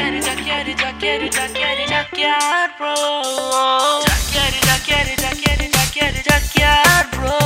Jaqueiro, 0.00 0.22
Jaqueiro, 0.26 0.72
Jaqueiro, 0.80 1.26
Jaqueiro, 1.36 1.84
Jaqueiro, 1.92 2.70
bro. 2.78 2.94
Jaqueiro, 4.06 4.60
Jaqueiro, 4.68 5.12
Jaqueiro, 5.24 5.66
Jaqueiro, 5.76 6.20
Jaqueiro, 6.28 7.02
bro. 7.14 7.36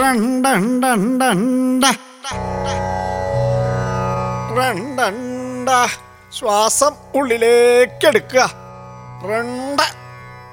റണ്ടണ്ടണ്ടണ്ട. 0.00 1.84
റണ്ടണ്ട. 4.58 5.68
ശ്വാസം 6.38 6.92
ഉള്ളിലേക്ക് 7.14 8.06
എടുക്കുക 8.06 8.42
റണ്ട 9.30 9.80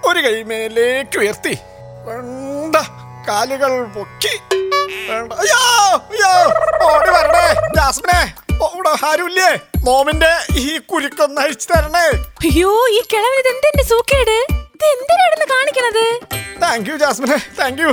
ഒരു 0.05 0.19
കൈ 0.19 0.43
മേലേക്ക് 0.51 1.17
ഉയർത്തി 1.19 1.55
റണ്ട 2.09 2.75
കാലുകൾ 3.27 3.83
പൊക്കി. 3.97 4.33
അയ്യോ 5.11 5.35
അയ്യോ 5.41 5.61
നോമിന്റെ 9.87 10.31
ഈ 10.59 10.77
കുരുക്കൊന്ന് 10.91 11.39
അഴിച്ചു 11.41 11.67
തരണേ. 11.69 12.05
അയ്യോ 12.45 12.71
ഈ 12.95 12.99
കിഴവൻ 13.11 13.35
ഇതെന്തെന്റെ 13.41 13.83
സൂക്കേട്? 13.91 14.37
ഇത് 14.75 14.85
എന്തിനാണെന്ന് 14.93 15.47
കാണിക്കണത്? 15.53 16.05
താങ്ക് 16.63 16.89
യു 16.89 16.95
ജാസ്മിനെ 17.03 17.37
താങ്ക് 17.59 17.81
യു 17.81 17.91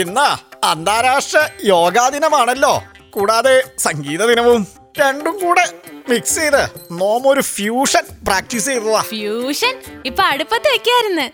ഇന്ന് 0.00 0.28
അന്താരാഷ്ട്ര 0.66 1.40
യോഗാ 1.64 2.08
ദിനമാണല്ലോ. 2.14 2.72
കൂടാതെ 3.10 3.54
സംഗീത 3.78 4.22
ദിനവും 4.30 4.66
രണ്ടും 5.00 5.34
കൂടെ 5.38 5.64
മിക്സ് 6.08 6.36
ചെയ്ത് 6.36 6.62
നോം 7.00 7.28
ഒരു 7.28 7.40
ഫ്യൂഷൻ 7.40 8.04
പ്രാക്ടീസ് 8.26 8.66
ചെയ്തതാ. 8.66 9.02
ഫ്യൂഷൻ 9.12 9.74
ഇപ്പൊ 10.06 10.22
അടുപ്പത്ത് 10.22 10.68
വെക്കായിരുന്നു. 10.74 11.26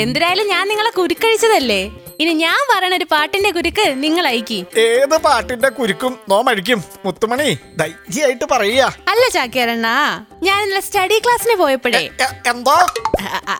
എന്തിനായാലും 0.00 0.48
ഞാൻ 0.48 0.64
നിങ്ങളെ 0.68 0.90
കുരുക്കഴിച്ചതല്ലേ? 0.90 1.82
ഇനി 2.20 2.32
ഞാൻ 2.32 2.60
പറയണ 2.70 2.94
ഒരു 2.96 3.06
പാട്ടിന്റെ 3.12 3.50
കുരുക്ക് 3.50 3.84
നിങ്ങൾ 4.02 4.26
അയക്കി. 4.26 4.64
ഏത് 4.76 5.16
പാട്ടിന്റെ 5.26 5.68
കുരുക്കും 5.68 6.18
നോമഴിക്കും 6.28 6.84
മുത്തുമണി 7.04 7.58
ധൈര്യമായിട്ട് 7.80 8.44
പറയുക. 8.52 8.88
അല്ല 9.08 9.28
ചാക്കിയാരണ്ണാ 9.28 9.94
ഞാൻ 10.42 10.62
ഇന്നലെ 10.62 10.80
സ്റ്റഡി 10.80 11.18
ക്ലാസ്സിന് 11.18 11.56
പോയപ്പോഴേ. 11.58 12.02
എന്തോ? 12.46 12.76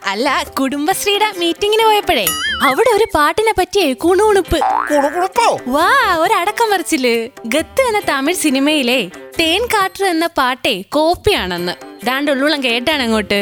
അല്ല 0.04 0.44
കുടുംബശ്രീയുടെ 0.60 1.28
മീറ്റിങ്ങിന് 1.38 1.84
പോയപ്പോഴേ. 1.84 2.26
അവിടെ 2.62 2.90
ഒരു 2.90 3.06
പാട്ടിനെ 3.14 3.54
പറ്റിയ 3.58 3.92
കുണുകുണുപ്പ്. 4.04 4.60
കുണുകുണുപ്പോ? 4.90 5.46
വാ 5.66 5.88
ഒരടക്കം 6.18 6.70
മറിച്ചിൽ 6.70 7.06
ഗത്ത് 7.46 7.82
എന്ന 7.82 8.00
തമിഴ് 8.08 8.36
സിനിമയിലെ 8.36 9.00
തേൻ 9.40 9.64
കാട്ടർ 9.74 10.04
എന്ന 10.06 10.26
പാട്ടേ 10.38 10.74
കോപ്പിയാണെന്ന്. 10.96 11.74
ദാണ്ട് 12.06 12.30
ഉള്ളുളം 12.30 12.62
കേട്ടാണ് 12.64 13.02
അങ്ങോട്ട്. 13.02 13.40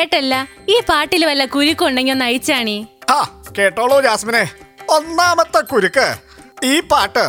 കേട്ടല്ല 0.00 0.34
ഈ 0.68 0.80
പാട്ടിൽ 0.88 1.22
വല്ല 1.24 1.44
കുരുക്കുണ്ടെങ്കിൽ 1.44 2.12
ഒന്ന് 2.12 2.24
അയച്ചാണി 2.24 2.76
ആ 3.10 3.20
കേട്ടോളൂ 3.58 4.00
ജാസ്മിനെ. 4.00 4.44
ഒന്നാമത്തെ 4.88 5.60
കുരുക്ക്. 5.60 6.08
ഈ 6.64 6.80
പാട്ട് 6.80 7.24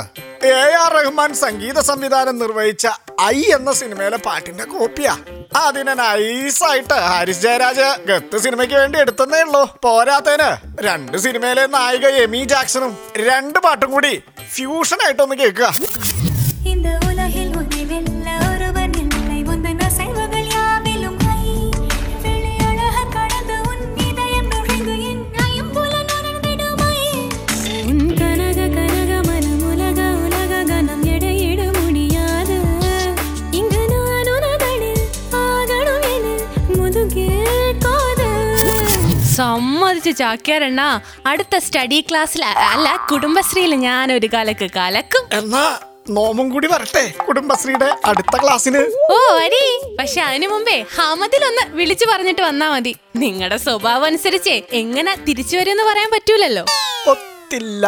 എ 0.47 0.53
ആർ 0.83 0.91
റഹ്മാൻ 0.93 1.33
സംഗീത 1.41 1.79
സംവിധാനം 1.79 2.35
നിർവഹിച്ച 2.39 2.87
ഐ 3.21 3.37
എന്ന 3.55 3.71
സിനിമയിലെ 3.79 4.17
പാട്ടിന്റെ 4.17 4.63
കോപ്പിയാ. 4.63 5.13
അതിനെ 5.55 5.93
നൈസായിട്ട് 5.93 6.93
ഹാരിസ് 6.93 7.43
ജയരാജ് 7.45 7.89
ഗത്ത് 8.09 8.37
സിനിമയ്ക്ക് 8.37 8.75
വേണ്ടി 8.75 8.99
എടുത്തതേ 8.99 9.41
ഉള്ളൂ. 9.41 9.63
പോരാത്തേന് 9.83 10.49
രണ്ട് 10.87 11.17
സിനിമയിലെ 11.17 11.65
നായിക 11.75 12.07
എമി 12.25 12.43
ജാക്സണും 12.53 12.93
രണ്ട് 13.29 13.59
പാട്ടും 13.59 13.91
കൂടി 13.91 14.13
ഫ്യൂഷൻ 14.55 15.01
ആയിട്ടൊന്ന് 15.05 15.35
കേൾക്കുക. 15.35 15.71
സമ്മതിച്ച് 39.35 40.11
ചാക്യാരണ്ണ 40.21 40.81
അടുത്ത 41.25 41.55
സ്റ്റഡി 41.65 41.99
ക്ലാസ്സിൽ 42.09 42.43
അല്ല 42.71 42.87
കുടുംബശ്രീയിൽ 43.11 43.73
ഞാൻ 43.87 44.07
ഒരു 44.17 44.27
കാലക്ക് 44.33 44.67
കലക്കും. 44.77 45.23
എന്നാ 45.39 45.63
നോമും 46.09 46.47
കൂടി 46.53 46.67
വരട്ടെ 46.67 47.03
കുടുംബശ്രീയുടെ 47.27 47.89
അടുത്ത 48.09 48.33
ക്ലാസ്സിന് 48.43 48.81
ഓ 49.15 49.17
അരി 49.43 49.63
പക്ഷെ 49.99 50.21
അതിനു 50.21 50.47
മുമ്പേ 50.47 50.77
ഹമദിലൊന്ന് 50.97 51.63
വിളിച്ചു 51.79 52.05
പറഞ്ഞിട്ട് 52.11 52.41
വന്നാ 52.41 52.67
മതി. 52.69 52.93
നിങ്ങളുടെ 53.23 53.57
സ്വഭാവം 53.67 54.05
അനുസരിച്ച് 54.05 54.55
എങ്ങനെ 54.81 55.13
തിരിച്ചു 55.27 55.55
വരുമെന്ന് 55.57 55.85
പറയാൻ 55.91 56.11
പറ്റൂലല്ലോ. 56.15 56.65
ഒത്തില്ല. 57.13 57.87